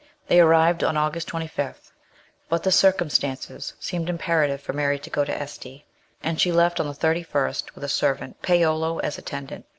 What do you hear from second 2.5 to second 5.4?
the circumstances seemed imperative for Mary to go to